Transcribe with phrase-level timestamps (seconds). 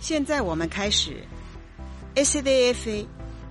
[0.00, 1.24] 现在我们开始
[2.14, 3.06] SDF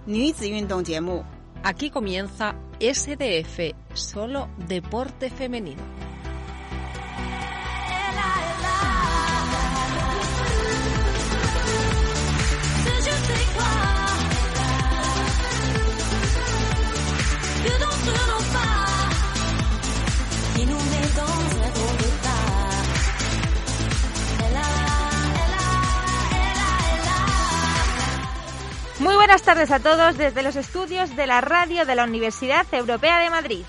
[0.05, 1.23] 女子运动节目。
[1.65, 5.81] Aquí comienza SDF, solo deporte femenino.
[29.20, 33.28] Buenas tardes a todos desde los estudios de la radio de la Universidad Europea de
[33.28, 33.64] Madrid.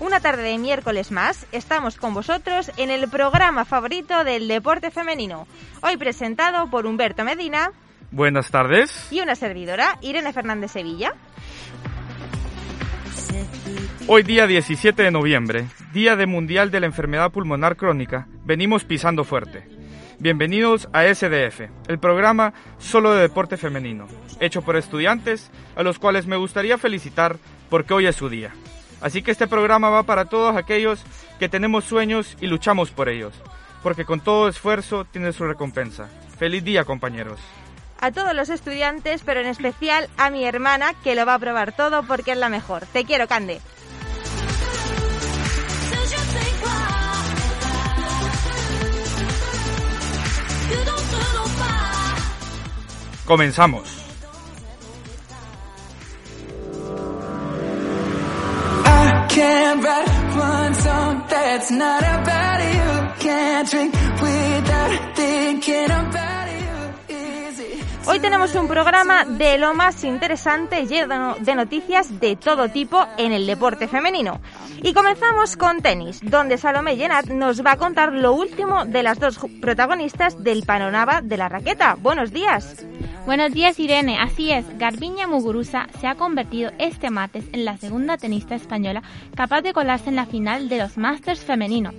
[0.00, 5.46] Una tarde de miércoles más, estamos con vosotros en el programa favorito del deporte femenino,
[5.80, 7.70] hoy presentado por Humberto Medina.
[8.10, 9.06] Buenas tardes.
[9.12, 11.14] Y una servidora, Irene Fernández Sevilla.
[14.08, 19.24] Hoy día 17 de noviembre, Día de Mundial de la Enfermedad Pulmonar Crónica, venimos pisando
[19.24, 19.64] fuerte.
[20.20, 24.06] Bienvenidos a SDF, el programa solo de deporte femenino,
[24.38, 28.54] hecho por estudiantes a los cuales me gustaría felicitar porque hoy es su día.
[29.00, 31.02] Así que este programa va para todos aquellos
[31.40, 33.34] que tenemos sueños y luchamos por ellos,
[33.82, 36.08] porque con todo esfuerzo tiene su recompensa.
[36.38, 37.40] Feliz día compañeros.
[37.98, 41.72] A todos los estudiantes, pero en especial a mi hermana que lo va a probar
[41.72, 42.86] todo porque es la mejor.
[42.86, 43.60] Te quiero, Cande.
[67.08, 67.80] Easy.
[68.06, 73.32] Hoy tenemos un programa de lo más interesante, lleno de noticias de todo tipo en
[73.32, 74.40] el deporte femenino.
[74.84, 79.18] Y comenzamos con tenis, donde Salomé Llenat nos va a contar lo último de las
[79.18, 81.96] dos protagonistas del panorama de la raqueta.
[82.00, 82.86] Buenos días.
[83.26, 88.16] Buenos días Irene, así es, Garbiña Muguruza se ha convertido este martes en la segunda
[88.16, 89.02] tenista española
[89.34, 91.90] capaz de colarse en la final de los Masters femenino.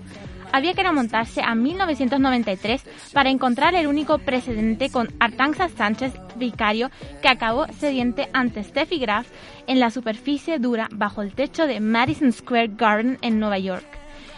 [0.54, 7.28] Había que remontarse a 1993 para encontrar el único precedente con Artaxa Sánchez Vicario que
[7.28, 9.28] acabó sediente ante Steffi Graf
[9.68, 13.86] en la superficie dura bajo el techo de Madison Square Garden en Nueva York.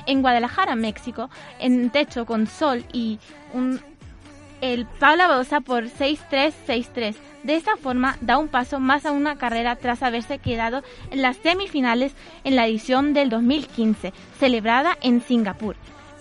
[0.07, 1.29] En Guadalajara, México,
[1.59, 3.19] en techo con sol y
[3.53, 3.79] un
[4.62, 7.16] el Paula Bosa por 6-3-6-3.
[7.44, 11.38] De esta forma da un paso más a una carrera tras haberse quedado en las
[11.38, 15.75] semifinales en la edición del 2015, celebrada en Singapur.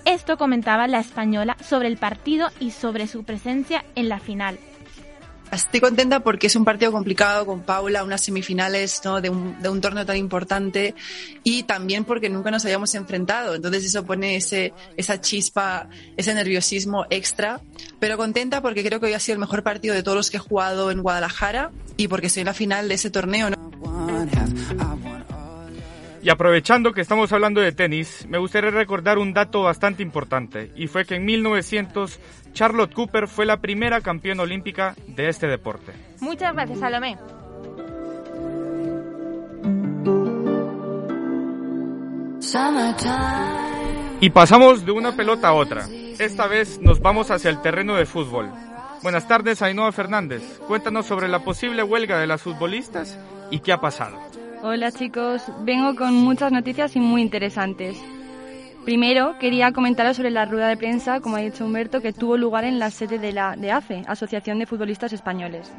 [0.05, 4.59] Esto comentaba la española sobre el partido y sobre su presencia en la final.
[5.51, 9.21] Estoy contenta porque es un partido complicado con Paula, unas semifinales ¿no?
[9.21, 10.95] de, un, de un torneo tan importante
[11.43, 13.55] y también porque nunca nos habíamos enfrentado.
[13.55, 17.61] Entonces eso pone ese, esa chispa, ese nerviosismo extra.
[17.99, 20.37] Pero contenta porque creo que hoy ha sido el mejor partido de todos los que
[20.37, 23.51] he jugado en Guadalajara y porque estoy en la final de ese torneo.
[23.51, 23.57] ¿no?
[26.29, 30.87] Y aprovechando que estamos hablando de tenis, me gustaría recordar un dato bastante importante, y
[30.87, 32.21] fue que en 1900
[32.53, 35.95] Charlotte Cooper fue la primera campeona olímpica de este deporte.
[36.21, 37.17] Muchas gracias, Salomé.
[44.21, 45.87] Y pasamos de una pelota a otra.
[46.19, 48.51] Esta vez nos vamos hacia el terreno de fútbol.
[49.03, 50.43] Buenas tardes, Ainhoa Fernández.
[50.69, 53.19] Cuéntanos sobre la posible huelga de las futbolistas
[53.51, 54.19] y qué ha pasado.
[54.61, 57.97] Hola chicos, vengo con muchas noticias y muy interesantes.
[58.85, 62.65] Primero, quería comentaros sobre la rueda de prensa, como ha dicho Humberto, que tuvo lugar
[62.65, 65.71] en la sede de la de AFE, Asociación de Futbolistas Españoles.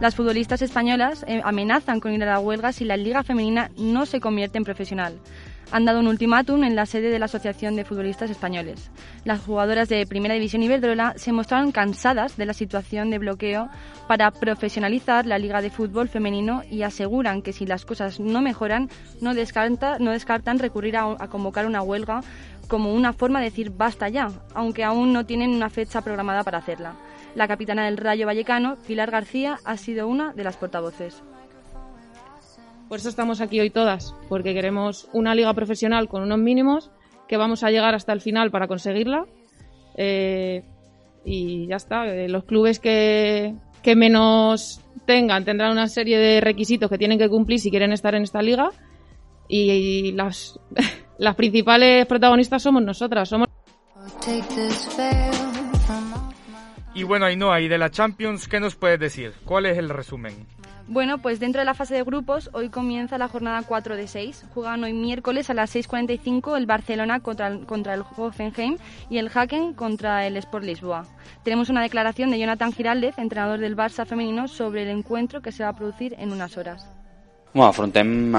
[0.00, 4.04] Las futbolistas españolas eh, amenazan con ir a la huelga si la liga femenina no
[4.04, 5.20] se convierte en profesional.
[5.72, 8.90] Han dado un ultimátum en la sede de la Asociación de Futbolistas Españoles.
[9.24, 13.68] Las jugadoras de Primera División Iberdrola se mostraron cansadas de la situación de bloqueo
[14.06, 18.88] para profesionalizar la Liga de Fútbol Femenino y aseguran que si las cosas no mejoran,
[19.20, 22.20] no, descarta, no descartan recurrir a, a convocar una huelga
[22.68, 26.58] como una forma de decir basta ya, aunque aún no tienen una fecha programada para
[26.58, 26.94] hacerla.
[27.34, 31.22] La capitana del Rayo Vallecano, Pilar García, ha sido una de las portavoces.
[32.88, 36.90] Por eso estamos aquí hoy todas, porque queremos una liga profesional con unos mínimos,
[37.28, 39.24] que vamos a llegar hasta el final para conseguirla.
[39.96, 40.62] Eh,
[41.24, 46.90] y ya está, eh, los clubes que, que menos tengan tendrán una serie de requisitos
[46.90, 48.70] que tienen que cumplir si quieren estar en esta liga.
[49.48, 50.58] Y, las,
[51.18, 53.48] las principales protagonistas somos nosotras, somos
[56.94, 59.32] Y bueno, Ainhoa, y de la Champions, ¿qué nos puedes decir?
[59.44, 60.46] ¿Cuál es el resumen?
[60.86, 64.44] Bueno, pues dentro de la fase de grupos, hoy comienza la jornada 4 de 6.
[64.52, 68.76] Juegan hoy miércoles a las 6.45 el Barcelona contra el, contra el Hoffenheim
[69.08, 71.06] y el Haken contra el Sport Lisboa.
[71.42, 75.62] Tenemos una declaración de Jonathan Giraldez, entrenador del Barça femenino, sobre el encuentro que se
[75.62, 76.86] va a producir en unas horas.
[77.54, 78.32] Bueno, afrontem.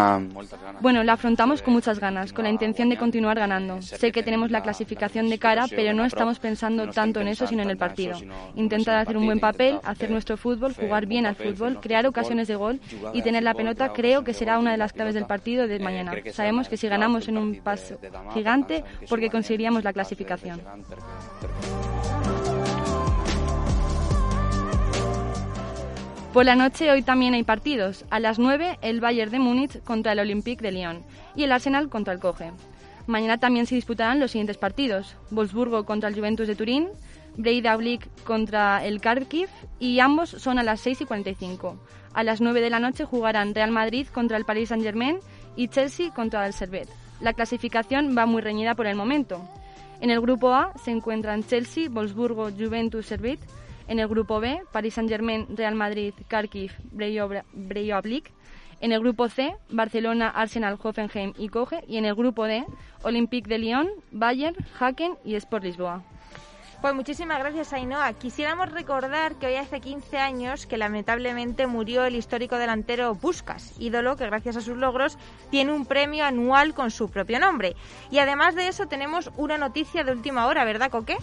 [0.81, 3.81] Bueno, la afrontamos con muchas ganas, con la intención de continuar ganando.
[3.81, 7.63] Sé que tenemos la clasificación de cara, pero no estamos pensando tanto en eso, sino
[7.63, 8.17] en el partido.
[8.55, 12.55] Intentar hacer un buen papel, hacer nuestro fútbol, jugar bien al fútbol, crear ocasiones de
[12.55, 12.81] gol
[13.13, 16.11] y tener la pelota creo que será una de las claves del partido de mañana.
[16.33, 17.97] Sabemos que si ganamos en un paso
[18.33, 20.61] gigante, porque conseguiríamos la clasificación.
[26.35, 28.03] Por la noche hoy también hay partidos.
[28.09, 31.01] A las 9 el Bayern de Múnich contra el Olympique de Lyon
[31.33, 32.51] y el Arsenal contra el Coge.
[33.07, 35.15] Mañana también se disputarán los siguientes partidos.
[35.31, 36.89] Wolfsburgo contra el Juventus de Turín,
[37.37, 39.47] Breidablik contra el Kharkiv
[39.79, 41.79] y ambos son a las 6 y 45.
[42.13, 45.19] A las 9 de la noche jugarán Real Madrid contra el Paris Saint-Germain
[45.55, 46.89] y Chelsea contra el Servet.
[47.21, 49.39] La clasificación va muy reñida por el momento.
[50.01, 53.39] En el grupo A se encuentran Chelsea, Wolfsburgo, Juventus, Servet
[53.87, 58.31] en el grupo B, Paris Saint-Germain, Real Madrid, Kharkiv, Breivik.
[58.81, 61.83] En el grupo C, Barcelona, Arsenal, Hoffenheim y Coge.
[61.87, 62.65] Y en el grupo D,
[63.03, 66.03] Olympique de Lyon, Bayern, Haken y Sport Lisboa.
[66.81, 68.13] Pues muchísimas gracias, Ainhoa.
[68.13, 74.17] Quisiéramos recordar que hoy hace 15 años que lamentablemente murió el histórico delantero Puskas, ídolo
[74.17, 75.17] que gracias a sus logros
[75.49, 77.75] tiene un premio anual con su propio nombre.
[78.11, 81.17] Y además de eso tenemos una noticia de última hora, ¿verdad, Coque?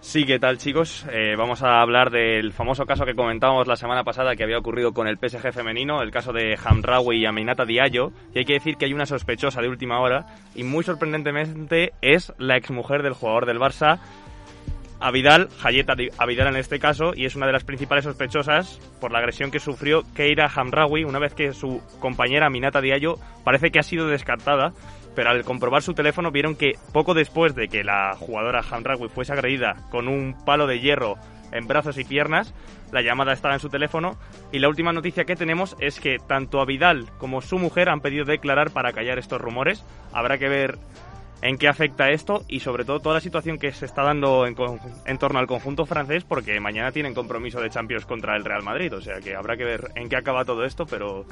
[0.00, 1.04] Sí, ¿qué tal chicos?
[1.10, 4.92] Eh, vamos a hablar del famoso caso que comentábamos la semana pasada que había ocurrido
[4.92, 8.76] con el PSG femenino, el caso de Hamraoui y Aminata Diallo, y hay que decir
[8.76, 13.44] que hay una sospechosa de última hora, y muy sorprendentemente es la exmujer del jugador
[13.44, 13.98] del Barça,
[15.00, 19.18] Avidal, Hayeta Avidal en este caso, y es una de las principales sospechosas por la
[19.18, 23.84] agresión que sufrió Keira Hamraoui una vez que su compañera Aminata Diallo parece que ha
[23.84, 24.72] sido descartada
[25.18, 29.32] pero al comprobar su teléfono vieron que poco después de que la jugadora Hamraoui fuese
[29.32, 31.16] agredida con un palo de hierro
[31.50, 32.54] en brazos y piernas,
[32.92, 34.16] la llamada estaba en su teléfono
[34.52, 38.00] y la última noticia que tenemos es que tanto a Vidal como su mujer han
[38.00, 39.84] pedido declarar para callar estos rumores.
[40.12, 40.78] Habrá que ver
[41.42, 44.54] en qué afecta esto y sobre todo toda la situación que se está dando en,
[45.04, 48.94] en, torno al conjunto francés porque mañana tienen compromiso de Champions contra el Real Madrid,
[48.94, 51.26] o sea que habrá que ver en qué acaba todo esto, pero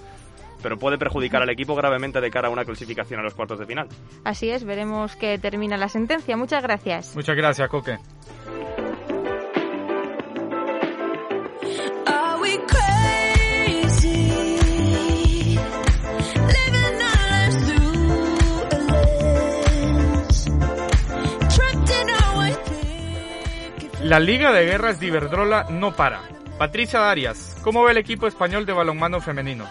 [0.62, 3.66] pero puede perjudicar al equipo gravemente de cara a una clasificación a los cuartos de
[3.66, 3.88] final.
[4.24, 6.36] Así es, veremos que termina la sentencia.
[6.36, 7.14] Muchas gracias.
[7.14, 7.98] Muchas gracias, Coque.
[24.06, 26.20] La Liga de Guerras de Iberdrola no para.
[26.58, 29.66] Patricia Darias, ¿cómo ve el equipo español de balonmano femenino?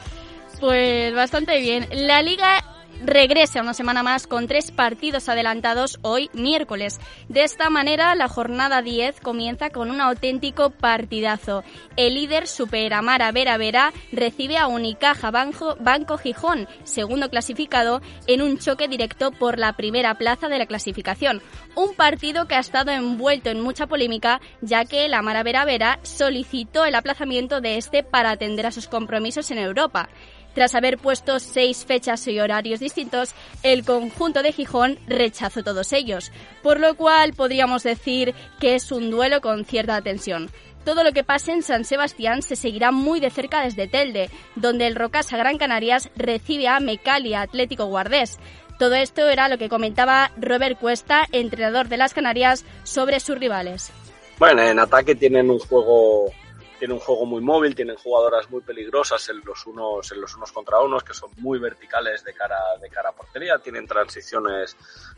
[0.65, 1.87] Pues bastante bien.
[1.91, 2.63] La liga
[3.03, 6.99] regresa una semana más con tres partidos adelantados hoy miércoles.
[7.29, 11.63] De esta manera, la jornada 10 comienza con un auténtico partidazo.
[11.97, 18.57] El líder Superamara Vera Vera recibe a Unicaja Banco, Banco Gijón, segundo clasificado, en un
[18.57, 21.43] choque directo por la primera plaza de la clasificación.
[21.75, 25.99] Un partido que ha estado envuelto en mucha polémica, ya que la Mara Vera Vera
[26.03, 30.09] solicitó el aplazamiento de este para atender a sus compromisos en Europa.
[30.55, 36.31] Tras haber puesto seis fechas y horarios distintos, el conjunto de Gijón rechazó todos ellos,
[36.63, 40.49] por lo cual podríamos decir que es un duelo con cierta tensión.
[40.85, 44.87] Todo lo que pase en San Sebastián se seguirá muy de cerca desde Telde, donde
[44.87, 48.39] el Rocasa Gran Canarias recibe a Mecalia Atlético Guardés.
[48.79, 53.91] Todo esto era lo que comentaba Robert Cuesta, entrenador de las Canarias, sobre sus rivales.
[54.39, 56.31] Bueno, en ataque tienen un juego
[56.77, 60.51] tiene un juego muy móvil, tienen jugadoras muy peligrosas en los unos, en los unos
[60.51, 64.75] contra unos, que son muy verticales de cara, de cara a portería, tienen transiciones,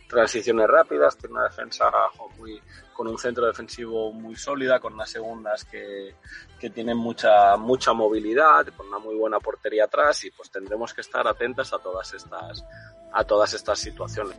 [0.08, 1.92] transiciones rápidas, tiene una defensa
[2.38, 2.62] muy,
[2.98, 6.16] con un centro defensivo muy sólida, con unas segundas que,
[6.60, 11.02] que tienen mucha, mucha movilidad, con una muy buena portería atrás, y pues tendremos que
[11.02, 12.66] estar atentas a todas estas,
[13.14, 14.36] a todas estas situaciones.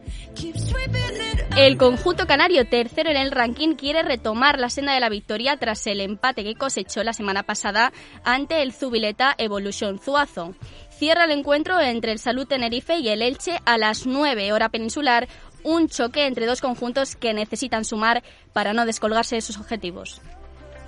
[1.57, 5.87] El conjunto canario, tercero en el ranking, quiere retomar la senda de la victoria tras
[5.87, 7.93] el empate que cosechó la semana pasada
[8.25, 10.55] ante el Zubileta Evolution Zuazo.
[10.91, 15.29] Cierra el encuentro entre el Salud Tenerife y el Elche a las 9 hora peninsular,
[15.63, 18.23] un choque entre dos conjuntos que necesitan sumar
[18.53, 20.21] para no descolgarse de sus objetivos.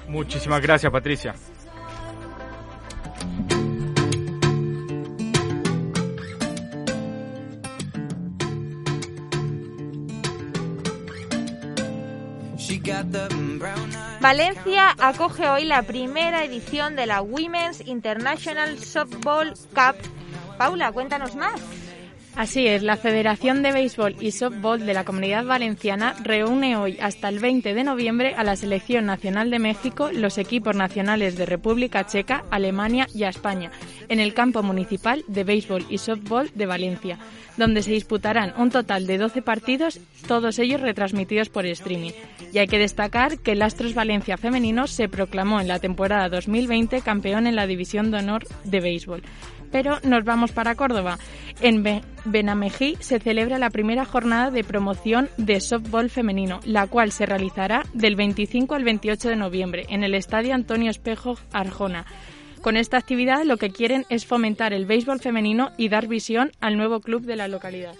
[0.08, 1.34] Muchísimas gracias, Patricia.
[14.20, 19.96] Valencia acoge hoy la primera edición de la Women's International Softball Cup.
[20.58, 21.79] Paula, cuéntanos más.
[22.36, 27.28] Así es, la Federación de Béisbol y Softball de la Comunidad Valenciana reúne hoy hasta
[27.28, 32.06] el 20 de noviembre a la Selección Nacional de México, los equipos nacionales de República
[32.06, 33.72] Checa, Alemania y España,
[34.08, 37.18] en el campo municipal de béisbol y softball de Valencia,
[37.56, 42.12] donde se disputarán un total de 12 partidos, todos ellos retransmitidos por streaming.
[42.52, 47.02] Y hay que destacar que el Astros Valencia femenino se proclamó en la temporada 2020
[47.02, 49.22] campeón en la División de Honor de Béisbol.
[49.70, 51.18] Pero nos vamos para Córdoba.
[51.60, 57.12] En Be- Benamejí se celebra la primera jornada de promoción de softball femenino, la cual
[57.12, 62.06] se realizará del 25 al 28 de noviembre en el Estadio Antonio Espejo Arjona.
[62.62, 66.76] Con esta actividad lo que quieren es fomentar el béisbol femenino y dar visión al
[66.76, 67.94] nuevo club de la localidad.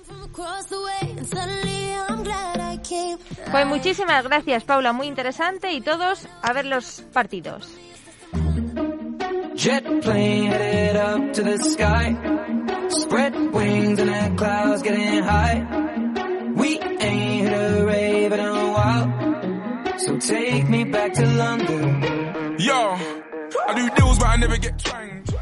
[3.50, 7.68] Pues muchísimas gracias, Paula, muy interesante y todos a ver los partidos.
[9.60, 12.16] Jet plane headed up to the sky.
[12.88, 16.52] Spread wings and the clouds getting high.
[16.56, 19.98] We ain't hit a rave in a while.
[19.98, 22.56] So take me back to London.
[22.58, 22.96] Yo,
[23.68, 25.34] I do deals, but I never get twanged.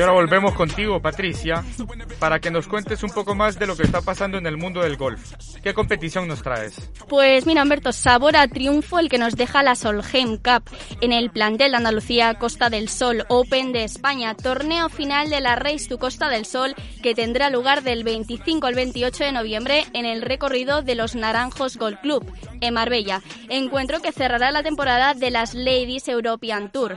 [0.00, 1.62] Y ahora volvemos contigo, Patricia,
[2.18, 4.80] para que nos cuentes un poco más de lo que está pasando en el mundo
[4.80, 5.34] del golf.
[5.62, 6.90] ¿Qué competición nos traes?
[7.06, 10.62] Pues mira, Humberto, sabor a triunfo el que nos deja la Solheim Cup
[11.02, 15.54] en el plantel de Andalucía Costa del Sol Open de España, torneo final de la
[15.56, 20.06] Race to Costa del Sol que tendrá lugar del 25 al 28 de noviembre en
[20.06, 22.24] el recorrido de los Naranjos Golf Club
[22.62, 26.96] en Marbella, encuentro que cerrará la temporada de las Ladies European Tour.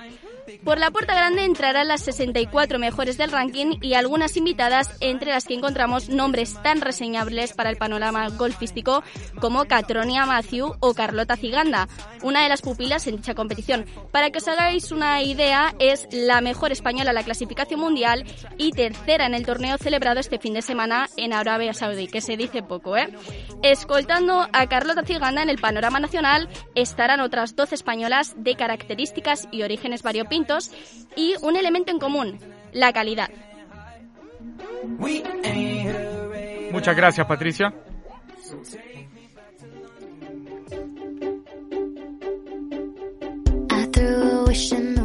[0.63, 5.45] Por la puerta grande entrarán las 64 mejores del ranking y algunas invitadas, entre las
[5.45, 9.03] que encontramos nombres tan reseñables para el panorama golfístico
[9.39, 11.87] como Catronia Matthew o Carlota Ciganda,
[12.21, 13.85] una de las pupilas en dicha competición.
[14.11, 18.25] Para que os hagáis una idea, es la mejor española en la clasificación mundial
[18.57, 22.37] y tercera en el torneo celebrado este fin de semana en Arabia Saudí, que se
[22.37, 23.13] dice poco, ¿eh?
[23.61, 29.63] Escoltando a Carlota Ciganda en el panorama nacional estarán otras 12 españolas de características y
[29.63, 30.32] orígenes variopintos
[31.15, 32.39] y un elemento en común,
[32.71, 33.29] la calidad.
[36.71, 37.73] Muchas gracias, Patricia.
[43.69, 45.02] I threw a wish in the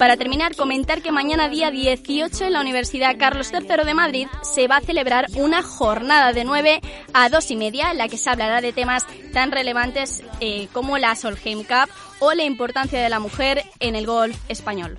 [0.00, 4.66] para terminar, comentar que mañana día 18 en la Universidad Carlos III de Madrid se
[4.66, 6.80] va a celebrar una jornada de 9
[7.12, 10.96] a 2 y media en la que se hablará de temas tan relevantes eh, como
[10.96, 14.98] la Solheim Cup o la importancia de la mujer en el golf español.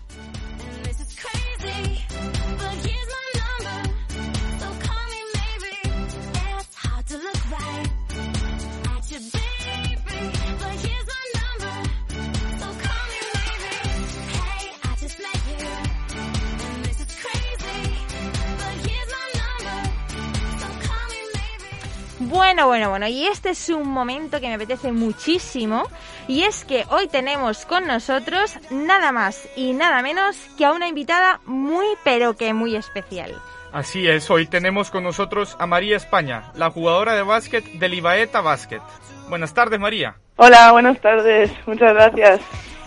[22.51, 25.83] Bueno, bueno, bueno, y este es un momento que me apetece muchísimo
[26.27, 30.89] y es que hoy tenemos con nosotros nada más y nada menos que a una
[30.89, 33.33] invitada muy pero que muy especial.
[33.71, 38.41] Así es, hoy tenemos con nosotros a María España, la jugadora de básquet del Ibaeta
[38.41, 38.81] Básquet.
[39.29, 40.17] Buenas tardes, María.
[40.35, 41.49] Hola, buenas tardes.
[41.65, 42.41] Muchas gracias.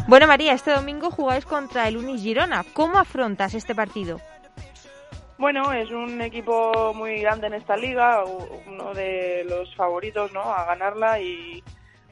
[0.06, 2.66] Bueno, María, este domingo jugáis contra el Unis Girona.
[2.74, 4.20] ¿Cómo afrontas este partido?
[5.36, 10.42] Bueno, es un equipo muy grande en esta liga, uno de los favoritos, ¿no?
[10.42, 11.62] A ganarla y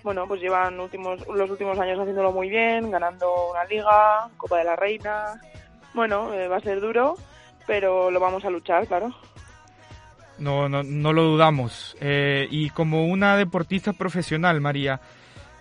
[0.03, 4.65] bueno, pues llevan últimos, los últimos años haciéndolo muy bien, ganando una liga, Copa de
[4.65, 5.41] la Reina.
[5.95, 7.17] Bueno, eh, va a ser duro,
[7.67, 9.15] pero lo vamos a luchar, claro.
[10.39, 11.97] No, no, no lo dudamos.
[12.01, 15.01] Eh, y como una deportista profesional, María,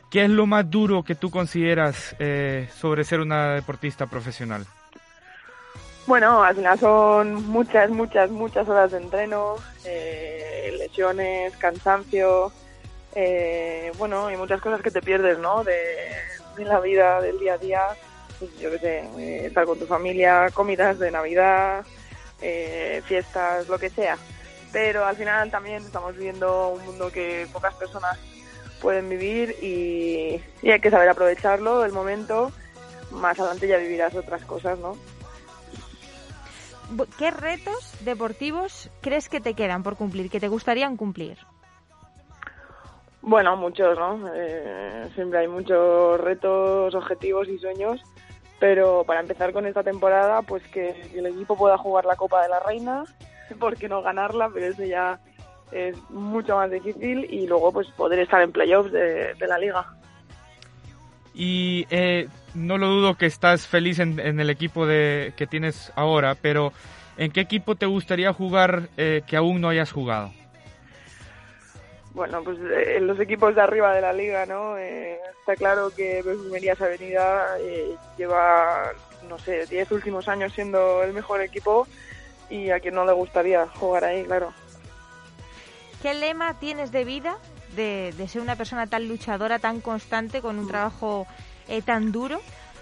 [0.09, 4.65] ¿qué es lo más duro que tú consideras eh, sobre ser una deportista profesional?
[6.11, 12.51] Bueno, al final son muchas, muchas, muchas horas de entreno, eh, lesiones, cansancio,
[13.15, 15.63] eh, bueno, y muchas cosas que te pierdes, ¿no?
[15.63, 15.79] De,
[16.57, 17.81] la vida, del día a día,
[18.39, 21.85] pues yo qué sé, eh, estar con tu familia, comidas de Navidad,
[22.41, 24.17] eh, fiestas, lo que sea.
[24.73, 28.19] Pero al final también estamos viviendo un mundo que pocas personas
[28.81, 32.51] pueden vivir y, y hay que saber aprovecharlo, el momento.
[33.11, 34.97] Más adelante ya vivirás otras cosas, ¿no?
[37.17, 41.37] ¿Qué retos deportivos crees que te quedan por cumplir, que te gustarían cumplir?
[43.21, 44.29] Bueno, muchos, ¿no?
[44.33, 48.01] Eh, siempre hay muchos retos, objetivos y sueños,
[48.59, 52.49] Pero para empezar con esta temporada, pues que el equipo pueda jugar la Copa de
[52.49, 53.03] la Reina,
[53.59, 55.19] porque no ganarla, pero eso ya
[55.71, 59.85] es mucho más difícil y luego pues poder estar en playoffs de, de la liga.
[61.33, 65.91] Y eh, no lo dudo que estás feliz en, en el equipo de, que tienes
[65.95, 66.73] ahora, pero
[67.17, 70.31] ¿en qué equipo te gustaría jugar eh, que aún no hayas jugado?
[72.13, 74.77] Bueno, pues eh, en los equipos de arriba de la liga, ¿no?
[74.77, 78.91] Eh, está claro que Perfumerías Avenida eh, lleva,
[79.29, 81.87] no sé, 10 últimos años siendo el mejor equipo
[82.49, 84.53] y a quien no le gustaría jugar ahí, claro.
[86.01, 87.37] ¿Qué lema tienes de vida
[87.75, 91.27] de, de ser una persona tan luchadora, tan constante, con un trabajo
[91.67, 92.41] eh, tan duro?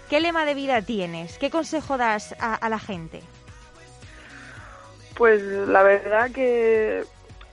[0.10, 1.38] ¿Qué lema de vida tienes?
[1.38, 3.22] ¿Qué consejo das a, a la gente?
[5.16, 7.04] Pues la verdad que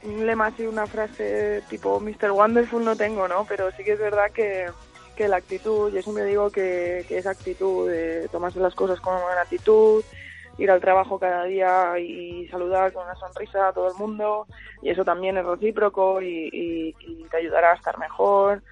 [0.04, 2.30] un lema así, una frase tipo Mr.
[2.30, 3.44] Wonderful no tengo, ¿no?
[3.44, 4.66] Pero sí que es verdad que,
[5.16, 9.20] que la actitud, yo siempre digo que, que esa actitud de tomarse las cosas con
[9.20, 10.04] buena actitud,
[10.58, 14.46] ir al trabajo cada día y saludar con una sonrisa a todo el mundo,
[14.82, 18.62] y eso también es recíproco y, y- y te ayudará a estar mejor.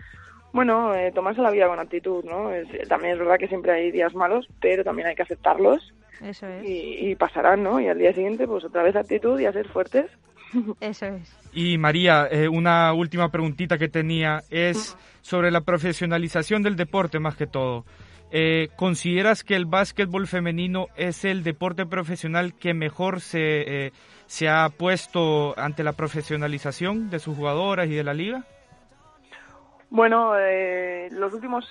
[0.53, 2.53] Bueno, eh, tomarse la vida con actitud, ¿no?
[2.53, 5.83] Es- también es verdad que siempre hay días malos, pero también hay que aceptarlos
[6.21, 6.65] Eso es.
[6.65, 7.81] y, y pasarán, ¿no?
[7.81, 10.07] Y al día siguiente, pues otra vez actitud y a ser fuertes.
[10.81, 11.37] Eso es.
[11.53, 17.37] Y María, eh, una última preguntita que tenía es sobre la profesionalización del deporte más
[17.37, 17.85] que todo.
[18.37, 23.93] Eh, ¿Consideras que el básquetbol femenino es el deporte profesional que mejor se, eh,
[24.27, 28.45] se ha puesto ante la profesionalización de sus jugadoras y de la liga?
[29.89, 31.65] Bueno, eh, los últimos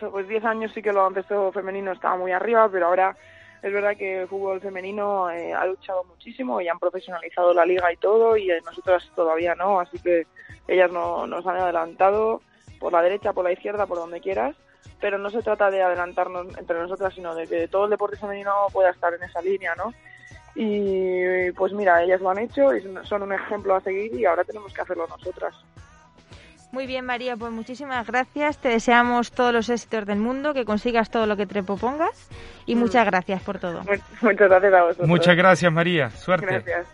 [0.00, 3.14] pues 10 años sí que el baloncesto femenino estaba muy arriba, pero ahora
[3.62, 7.92] es verdad que el fútbol femenino eh, ha luchado muchísimo y han profesionalizado la liga
[7.92, 10.26] y todo, y eh, nosotras todavía no, así que
[10.68, 12.40] ellas no, nos han adelantado
[12.78, 14.56] por la derecha, por la izquierda, por donde quieras,
[15.00, 18.52] pero no se trata de adelantarnos entre nosotras, sino de que todo el deporte femenino
[18.72, 19.92] pueda estar en esa línea, ¿no?
[20.54, 24.42] Y pues mira, ellas lo han hecho y son un ejemplo a seguir y ahora
[24.44, 25.54] tenemos que hacerlo nosotras.
[26.72, 28.58] Muy bien, María, pues muchísimas gracias.
[28.58, 32.28] Te deseamos todos los éxitos del mundo, que consigas todo lo que te propongas
[32.66, 32.78] y Mm.
[32.80, 33.82] muchas gracias por todo.
[34.20, 35.08] Muchas gracias a vosotros.
[35.08, 36.10] Muchas gracias, María.
[36.10, 36.46] Suerte.
[36.64, 36.86] Gracias.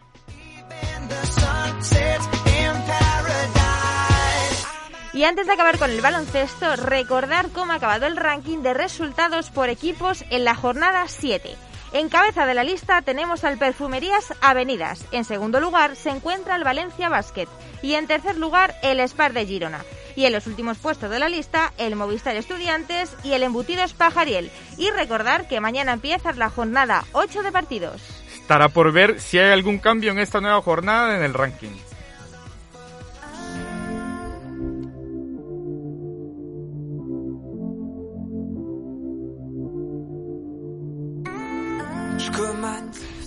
[5.14, 9.50] Y antes de acabar con el baloncesto, recordar cómo ha acabado el ranking de resultados
[9.50, 11.54] por equipos en la jornada 7.
[11.92, 15.04] En cabeza de la lista tenemos al Perfumerías Avenidas.
[15.12, 17.46] En segundo lugar se encuentra el Valencia Basket.
[17.82, 19.84] Y en tercer lugar el Spar de Girona.
[20.16, 24.50] Y en los últimos puestos de la lista, el Movistar Estudiantes y el Embutido Espajariel.
[24.78, 28.00] Y recordar que mañana empieza la jornada 8 de partidos.
[28.34, 31.76] Estará por ver si hay algún cambio en esta nueva jornada en el ranking.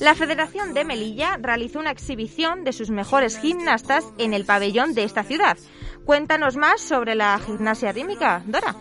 [0.06, 5.04] La Federación de Melilla realizó una exhibición de sus mejores gimnastas en el pabellón de
[5.04, 5.58] esta ciudad.
[6.06, 8.76] Cuéntanos más sobre la gimnasia rítmica, Dora.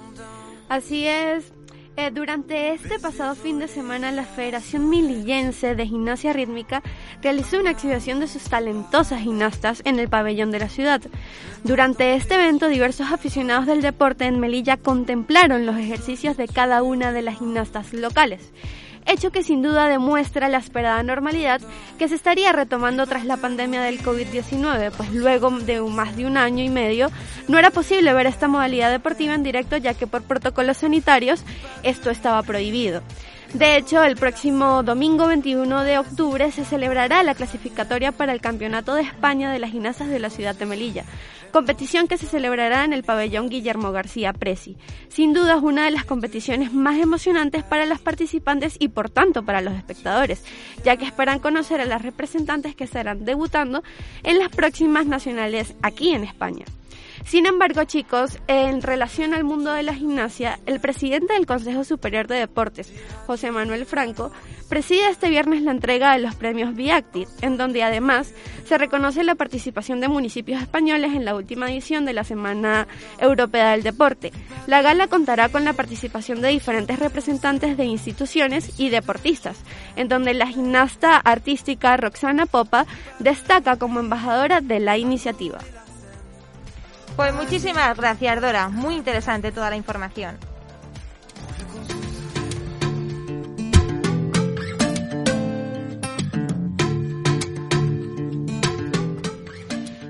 [0.69, 1.51] Así es.
[1.97, 6.83] Eh, durante este pasado fin de semana, la Federación Milillense de Gimnasia Rítmica
[7.23, 11.01] realizó una exhibición de sus talentosas gimnastas en el pabellón de la ciudad.
[11.63, 17.13] Durante este evento, diversos aficionados del deporte en Melilla contemplaron los ejercicios de cada una
[17.13, 18.53] de las gimnastas locales
[19.07, 21.61] hecho que sin duda demuestra la esperada normalidad
[21.99, 26.37] que se estaría retomando tras la pandemia del COVID-19, pues luego de más de un
[26.37, 27.11] año y medio
[27.49, 31.45] no era posible ver esta modalidad deportiva en directo ya que por protocolos sanitarios
[31.83, 33.03] esto estaba prohibido.
[33.55, 38.97] De hecho, el próximo domingo 21 de octubre se celebrará la clasificatoria para el Campeonato
[38.97, 41.05] de España de las Gimnastas de la ciudad de Melilla,
[41.53, 44.77] competición que se celebrará en el pabellón Guillermo García Presi.
[45.09, 49.45] Sin duda es una de las competiciones más emocionantes para los participantes y por tanto
[49.45, 50.45] para los espectadores,
[50.85, 53.85] ya que esperan conocer a las representantes que estarán debutando
[54.25, 56.65] en las próximas nacionales aquí en España.
[57.25, 62.27] Sin embargo, chicos, en relación al mundo de la gimnasia, el presidente del Consejo Superior
[62.27, 62.93] de Deportes,
[63.27, 64.31] José Manuel Franco,
[64.69, 68.35] preside este viernes la entrega de los premios Viactit, en donde además
[68.67, 72.87] se reconoce la participación de municipios españoles en la última edición de la Semana
[73.19, 74.31] Europea del Deporte.
[74.67, 79.59] La gala contará con la participación de diferentes representantes de instituciones y deportistas,
[79.97, 82.87] en donde la gimnasta artística Roxana Popa
[83.19, 85.59] destaca como embajadora de la iniciativa.
[87.17, 88.69] Pues muchísimas gracias, Dora.
[88.69, 90.37] Muy interesante toda la información.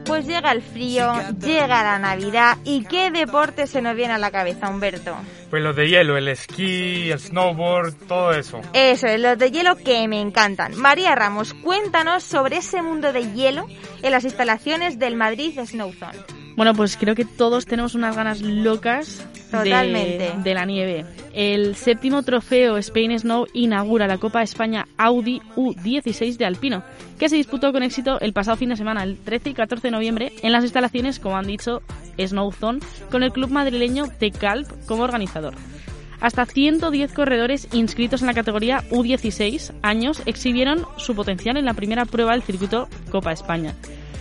[0.07, 4.31] Pues llega el frío, llega la Navidad y qué deporte se nos viene a la
[4.31, 5.17] cabeza, Humberto.
[5.51, 8.61] Pues los de hielo, el esquí, el snowboard, todo eso.
[8.73, 10.77] Eso es, los de hielo que me encantan.
[10.77, 13.67] María Ramos, cuéntanos sobre ese mundo de hielo
[14.03, 16.44] en las instalaciones del Madrid Snow Zone.
[16.57, 20.33] Bueno, pues creo que todos tenemos unas ganas locas de- Totalmente.
[20.43, 21.05] De, la nieve.
[21.33, 26.83] El séptimo trofeo Spain Snow inaugura la Copa España Audi U16 de Alpino,
[27.19, 29.91] que se disputó con éxito el pasado fin de semana, el 13 y 14 de
[29.93, 31.83] noviembre, en las instalaciones, como han dicho,
[32.19, 35.55] Snow Zone, con el club madrileño Tecalp como organizador.
[36.21, 42.05] Hasta 110 corredores inscritos en la categoría U16 años exhibieron su potencial en la primera
[42.07, 43.75] prueba del circuito Copa España.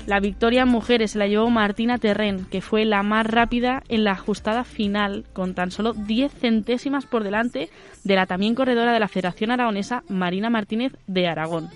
[0.06, 4.04] La victoria en mujeres se la llevó Martina Terren, que fue la más rápida en
[4.04, 7.70] la ajustada final, con tan solo 10 centésimas por delante
[8.04, 11.70] de la también corredora de la Federación Aragonesa, Marina Martínez de Aragón.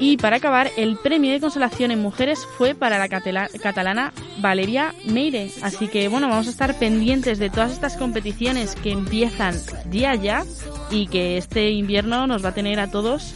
[0.00, 5.52] Y para acabar, el premio de consolación en mujeres fue para la catalana Valeria Meire.
[5.62, 10.44] Así que bueno, vamos a estar pendientes de todas estas competiciones que empiezan día ya
[10.90, 13.34] y que este invierno nos va a tener a todos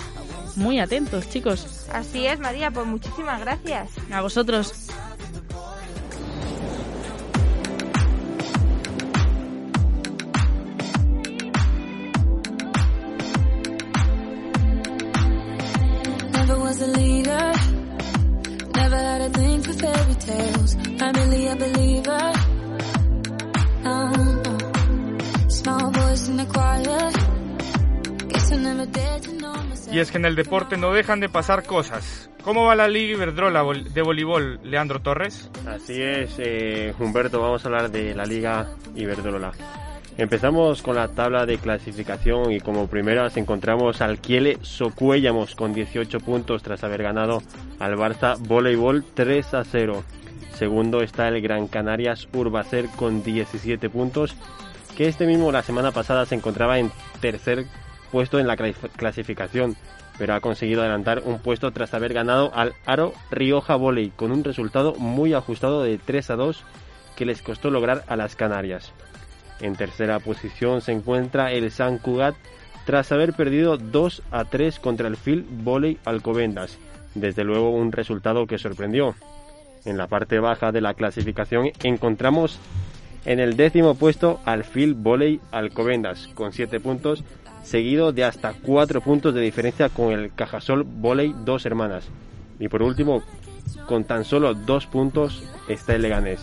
[0.57, 1.87] muy atentos, chicos.
[1.93, 3.91] Así es, María, pues muchísimas gracias.
[4.11, 4.84] A vosotros.
[21.55, 22.33] A believer.
[25.49, 27.13] Small voice in the choir.
[28.29, 29.95] Guess I never dared to know myself.
[29.95, 32.31] Y es que en el deporte no dejan de pasar cosas.
[32.43, 35.51] ¿Cómo va la Liga Iberdrola de voleibol, Leandro Torres?
[35.67, 39.53] Así es, eh, Humberto, vamos a hablar de la Liga Iberdrola.
[40.19, 46.21] Empezamos con la tabla de clasificación y como primeras encontramos al Kiele Socuellamos con 18
[46.21, 47.43] puntos tras haber ganado
[47.81, 50.05] al Barça Voleibol 3 a 0.
[50.55, 54.35] Segundo está el Gran Canarias Urbacer con 17 puntos,
[54.97, 57.67] que este mismo la semana pasada se encontraba en tercer
[58.13, 59.77] puesto en la clas- clasificación,
[60.17, 64.45] pero ha conseguido adelantar un puesto tras haber ganado al Aro Rioja Volley con un
[64.45, 66.63] resultado muy ajustado de 3 a 2
[67.17, 68.93] que les costó lograr a las Canarias.
[69.61, 72.37] En tercera posición se encuentra el San Cugat
[72.87, 76.79] tras haber perdido 2 a 3 contra el Phil Volley Alcobendas.
[77.15, 79.15] Desde luego un resultado que sorprendió.
[79.85, 82.59] En la parte baja de la clasificación encontramos
[83.27, 87.23] en el décimo puesto al Phil Volley Alcobendas con 7 puntos,
[87.63, 92.05] seguido de hasta 4 puntos de diferencia con el Cajasol Volley Dos Hermanas.
[92.59, 93.23] Y por último,
[93.87, 96.41] con tan solo 2 puntos está el Leganés.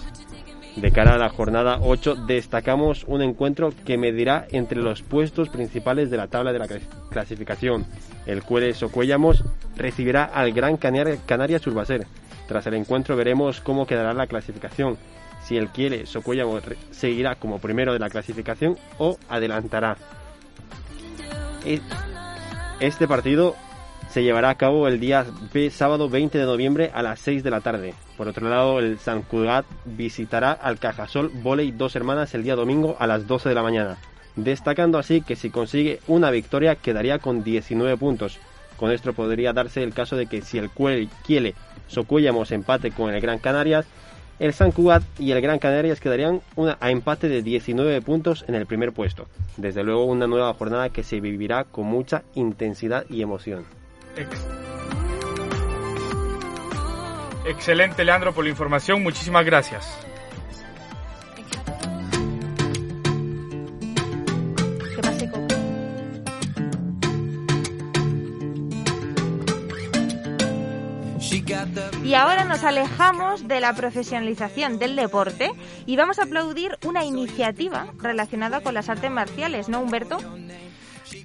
[0.76, 6.10] De cara a la jornada 8 destacamos un encuentro que medirá entre los puestos principales
[6.10, 7.86] de la tabla de la clas- clasificación.
[8.26, 9.44] El Cueles Socuellamos
[9.76, 12.08] recibirá al Gran Canar- Canarias Urbacer.
[12.52, 14.98] Tras el encuentro veremos cómo quedará la clasificación.
[15.42, 19.96] Si el Quiere re- seguirá como primero de la clasificación o adelantará.
[21.66, 21.80] E-
[22.82, 23.56] Este partido
[24.10, 25.26] se llevará a cabo el día
[25.70, 27.94] sábado 20 de noviembre a las 6 de la tarde.
[28.18, 32.98] Por otro lado, el San Cugat visitará al Cajasol Voley Dos Hermanas el día domingo
[33.00, 33.96] a las 12 de la mañana,
[34.36, 38.40] destacando así que si consigue una victoria quedaría con 19 puntos.
[38.82, 40.72] Con esto podría darse el caso de que si el
[41.24, 41.54] Kiele
[41.88, 43.86] Socuellamos empate con el Gran Canarias,
[44.40, 46.42] el San Cugat y el Gran Canarias quedarían
[46.80, 49.28] a empate de 19 puntos en el primer puesto.
[49.56, 53.66] Desde luego una nueva jornada que se vivirá con mucha intensidad y emoción.
[54.18, 54.48] Ex-
[57.46, 59.04] Excelente, Leandro, por la información.
[59.04, 59.96] Muchísimas gracias.
[72.04, 75.52] Y ahora nos alejamos de la profesionalización del deporte
[75.86, 80.18] y vamos a aplaudir una iniciativa relacionada con las artes marciales, ¿no, Humberto?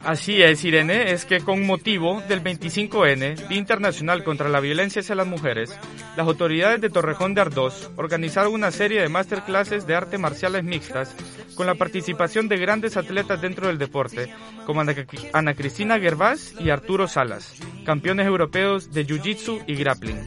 [0.01, 5.15] Así es, Irene, es que con motivo del 25N, Día Internacional contra la Violencia hacia
[5.15, 5.77] las Mujeres,
[6.17, 11.15] las autoridades de Torrejón de Ardós organizaron una serie de masterclasses de artes marciales mixtas
[11.55, 14.33] con la participación de grandes atletas dentro del deporte,
[14.65, 17.55] como Ana, Cristina Gervás y Arturo Salas,
[17.85, 20.21] campeones europeos de Jiu-Jitsu y Grappling.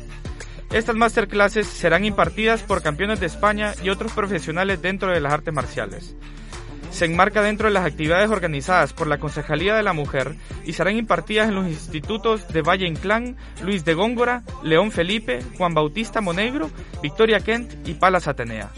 [0.72, 5.54] Estas masterclasses serán impartidas por campeones de España y otros profesionales dentro de las artes
[5.54, 6.16] marciales
[6.92, 10.98] se enmarca dentro de las actividades organizadas por la Concejalía de la Mujer y serán
[10.98, 16.70] impartidas en los institutos de Valle Inclán, Luis de Góngora, León Felipe, Juan Bautista Monegro,
[17.02, 18.70] Victoria Kent y Palas Atenea.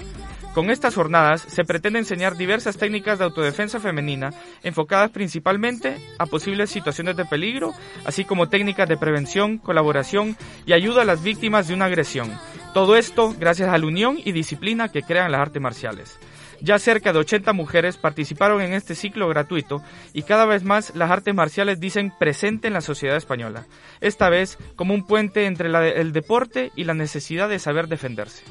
[0.54, 4.32] Con estas jornadas se pretende enseñar diversas técnicas de autodefensa femenina
[4.64, 11.04] enfocadas principalmente a posibles situaciones de peligro, así como técnicas de prevención, colaboración y ayuda
[11.04, 12.38] a las víctimas de una agresión.
[12.74, 16.20] Todo esto gracias a la unión y disciplina que crean las artes marciales.
[16.62, 19.82] Ya cerca de 80 mujeres participaron en este ciclo gratuito
[20.14, 23.66] y cada vez más las artes marciales dicen presente en la sociedad española,
[24.00, 28.44] esta vez como un puente entre la- el deporte y la necesidad de saber defenderse.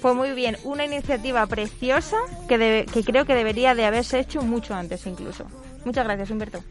[0.00, 2.16] Pues muy bien, una iniciativa preciosa
[2.48, 5.44] que, debe- que creo que debería de haberse hecho mucho antes incluso.
[5.84, 6.62] Muchas gracias, Humberto.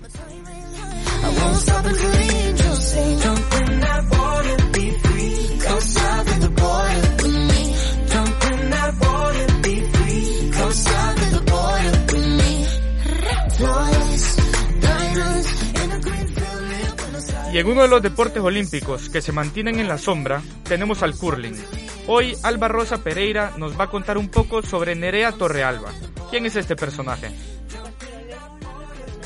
[17.55, 21.15] Y en uno de los deportes olímpicos que se mantienen en la sombra, tenemos al
[21.15, 21.55] curling.
[22.05, 25.93] Hoy Alba Rosa Pereira nos va a contar un poco sobre Nerea Torrealba.
[26.29, 27.29] ¿Quién es este personaje?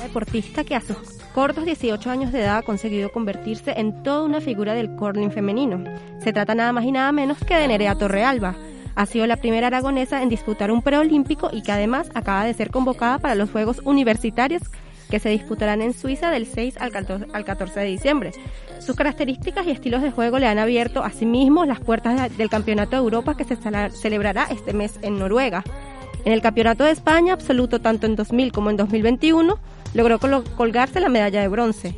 [0.03, 0.97] Deportista que a sus
[1.33, 5.83] cortos 18 años de edad ha conseguido convertirse en toda una figura del curling femenino.
[6.23, 8.55] Se trata nada más y nada menos que de Nerea Torrealba.
[8.99, 12.69] Ha sido la primera aragonesa en disputar un preolímpico y que además acaba de ser
[12.69, 14.61] convocada para los Juegos Universitarios
[15.09, 18.31] que se disputarán en Suiza del 6 al 14 al 14 de diciembre.
[18.79, 22.91] Sus características y estilos de juego le han abierto asimismo las puertas de- del Campeonato
[22.91, 25.63] de Europa que se cele- celebrará este mes en Noruega.
[26.25, 29.57] En el Campeonato de España, absoluto tanto en 2000 como en 2021,
[29.93, 30.19] logró
[30.57, 31.95] colgarse la medalla de bronce.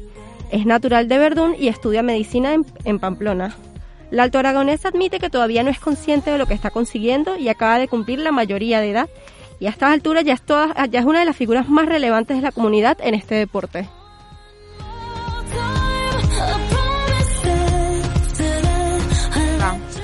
[0.51, 3.55] Es natural de Verdún y estudia medicina en, en Pamplona.
[4.11, 7.47] La alto aragonesa admite que todavía no es consciente de lo que está consiguiendo y
[7.49, 9.09] acaba de cumplir la mayoría de edad.
[9.59, 12.35] Y a estas alturas ya es, toda- ya es una de las figuras más relevantes
[12.37, 13.87] de la comunidad en este deporte.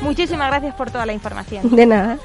[0.02, 1.76] Muchísimas gracias por toda la información.
[1.76, 2.18] De nada.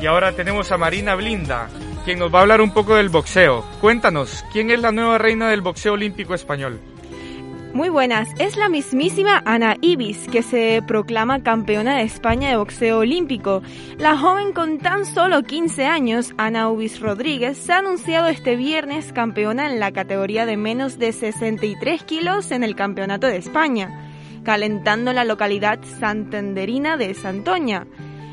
[0.00, 1.68] Y ahora tenemos a Marina Blinda,
[2.04, 3.64] quien nos va a hablar un poco del boxeo.
[3.80, 6.78] Cuéntanos, ¿quién es la nueva reina del boxeo olímpico español?
[7.74, 13.00] Muy buenas, es la mismísima Ana Ibis, que se proclama campeona de España de boxeo
[13.00, 13.62] olímpico.
[13.98, 19.12] La joven con tan solo 15 años, Ana Ubis Rodríguez, se ha anunciado este viernes
[19.12, 24.10] campeona en la categoría de menos de 63 kilos en el Campeonato de España,
[24.44, 27.86] calentando la localidad santanderina de Santoña.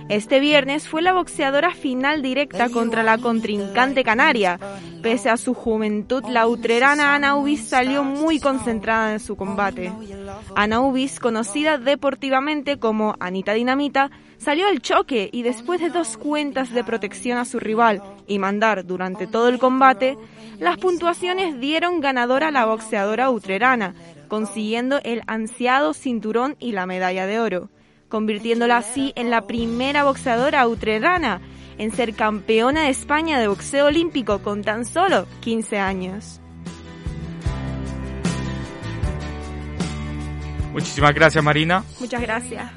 [0.08, 4.60] Este viernes fue la boxeadora final directa contra la contrincante canaria.
[5.02, 9.91] Pese a su juventud, la utrerana Ana Ubis salió muy concentrada en su combate.
[10.56, 16.72] Ana Ubis, conocida deportivamente como Anita Dinamita, salió al choque y después de dos cuentas
[16.72, 20.18] de protección a su rival y mandar durante todo el combate,
[20.60, 23.96] las puntuaciones dieron ganadora a la boxeadora utrerana,
[24.28, 27.70] consiguiendo el ansiado cinturón y la medalla de oro
[28.10, 31.41] convirtiéndola así en la primera boxeadora utrerana
[31.78, 36.41] en ser campeona de España de boxeo olímpico con tan solo 15 años.
[40.74, 41.84] Muchísimas gracias Marina.
[42.00, 42.70] Muchas gracias.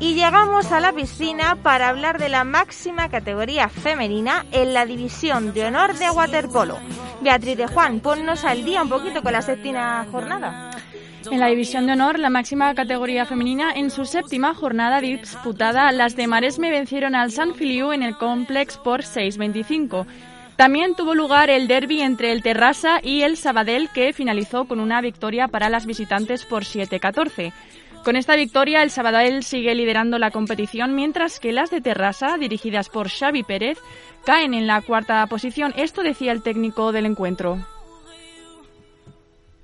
[0.00, 5.52] Y llegamos a la piscina para hablar de la máxima categoría femenina en la división
[5.52, 6.78] de honor de waterpolo.
[7.20, 10.70] Beatriz de Juan, ponnos al día un poquito con la séptima jornada.
[11.30, 16.16] En la división de honor, la máxima categoría femenina, en su séptima jornada disputada, las
[16.16, 20.06] de Maresme vencieron al San Filiu en el Complex por 6-25.
[20.62, 25.00] También tuvo lugar el derby entre el Terrassa y el Sabadell, que finalizó con una
[25.00, 27.52] victoria para las visitantes por 7-14.
[28.04, 32.90] Con esta victoria, el Sabadell sigue liderando la competición, mientras que las de Terrassa, dirigidas
[32.90, 33.80] por Xavi Pérez,
[34.24, 35.74] caen en la cuarta posición.
[35.76, 37.58] Esto decía el técnico del encuentro.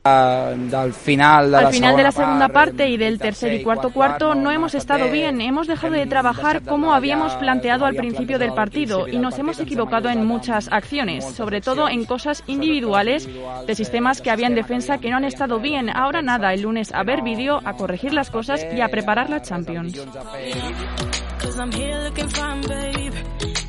[0.08, 3.62] Al final de Al la final de la segunda segunda parte y del tercer y
[3.64, 5.40] cuarto cuarto no hemos estado bien.
[5.40, 10.08] Hemos dejado de trabajar como habíamos planteado al principio del partido y nos hemos equivocado
[10.08, 13.28] en muchas acciones, sobre todo en cosas individuales
[13.66, 15.90] de sistemas que había en defensa que no han estado bien.
[15.90, 19.42] Ahora nada, el lunes a ver vídeo, a corregir las cosas y a preparar la
[19.42, 19.98] Champions.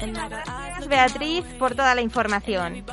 [0.01, 2.83] Gracias, Beatriz, por toda la información.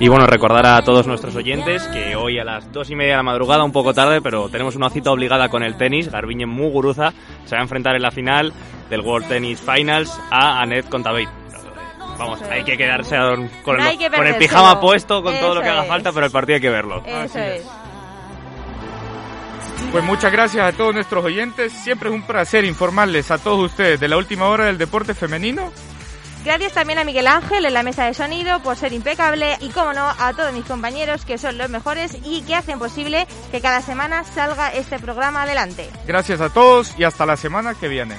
[0.00, 3.16] Y bueno, recordar a todos nuestros oyentes que hoy a las dos y media de
[3.18, 6.10] la madrugada, un poco tarde, pero tenemos una cita obligada con el tenis.
[6.10, 7.12] Garbiñe Muguruza
[7.44, 8.52] se va a enfrentar en la final
[8.90, 11.37] del World Tennis Finals a Anet Contabate.
[12.18, 13.16] Vamos, hay que quedarse
[13.62, 15.88] con, No el, que con el pijama puesto, con todo lo que haga es.
[15.88, 17.02] falta, pero el partido hay que verlo.
[17.04, 17.62] Eso es.
[19.92, 21.72] Pues muchas gracias a todos nuestros oyentes.
[21.72, 25.72] Siempre es un placer informarles a todos ustedes de la última hora del deporte femenino.
[26.44, 29.92] Gracias también a Miguel Ángel en la mesa de sonido por ser impecable y, como
[29.92, 33.80] no, a todos mis compañeros que son los mejores y que hacen posible que cada
[33.80, 35.88] semana salga este programa adelante.
[36.06, 38.16] Gracias a todos y hasta la semana que viene.